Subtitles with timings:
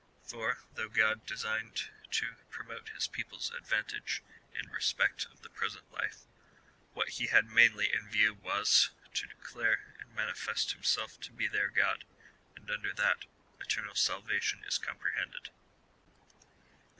[0.23, 6.21] For, though Grod designed to promote his people's advantage in respect of the present life,
[6.93, 11.69] what he had mainly in view was, to declare and manifest himself to be their
[11.69, 12.03] God,
[12.55, 13.25] and under that,
[13.59, 15.51] eternal salvation is comprehended.